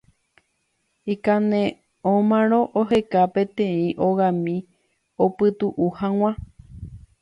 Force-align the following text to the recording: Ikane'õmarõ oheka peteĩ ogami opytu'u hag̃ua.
Ikane'õmarõ 1.13 2.61
oheka 2.81 3.21
peteĩ 3.37 3.87
ogami 4.09 4.55
opytu'u 5.29 5.95
hag̃ua. 6.01 6.31